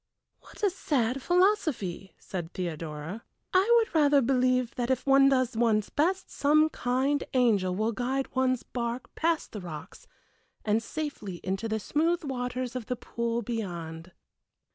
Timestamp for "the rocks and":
9.51-10.81